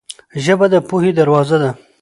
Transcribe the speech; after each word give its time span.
ژبه 0.43 0.65
د 0.73 0.75
پوهې 0.87 1.11
دروازه 1.19 1.57
ده. 1.61 1.71